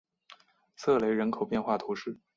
[0.75, 2.17] 瑟雷人口变化图示